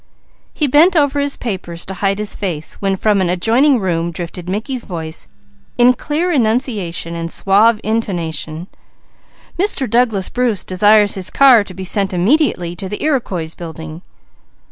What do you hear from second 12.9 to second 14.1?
Iroquois Building."